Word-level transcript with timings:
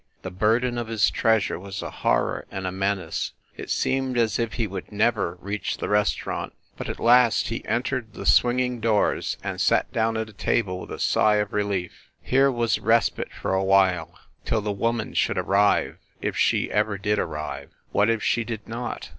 The 0.23 0.31
burden 0.31 0.79
of 0.79 0.87
his 0.87 1.11
treasure 1.11 1.59
was 1.59 1.83
a 1.83 1.91
horror 1.91 2.47
and 2.49 2.65
a 2.65 2.71
menace; 2.71 3.33
it 3.55 3.69
seemed 3.69 4.17
as 4.17 4.39
if 4.39 4.53
he 4.53 4.65
would 4.65 4.91
never 4.91 5.37
reach 5.39 5.77
the 5.77 5.87
restaurant. 5.89 6.53
But, 6.75 6.89
at 6.89 6.99
last, 6.99 7.49
he 7.49 7.63
entered 7.65 8.13
the 8.15 8.25
swinging 8.25 8.79
doors 8.79 9.37
and 9.43 9.61
sat 9.61 9.93
down 9.93 10.17
at 10.17 10.27
a 10.27 10.33
table 10.33 10.79
with 10.79 10.91
a 10.91 10.97
sigh 10.97 11.35
of 11.35 11.53
relief. 11.53 12.09
Here 12.19 12.51
was 12.51 12.79
respite 12.79 13.31
for 13.31 13.53
a 13.53 13.63
while 13.63 14.15
till 14.43 14.61
the 14.61 14.71
woman 14.71 15.13
should 15.13 15.37
arrive 15.37 15.97
if 16.19 16.35
she 16.35 16.71
ever 16.71 16.97
did 16.97 17.19
arrive. 17.19 17.69
What 17.91 18.09
if 18.09 18.23
she 18.23 18.43
did 18.43 18.67
not 18.67 19.09